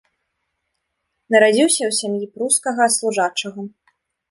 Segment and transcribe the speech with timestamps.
[1.35, 3.61] Нарадзіўся ў сям'і прускага служачага.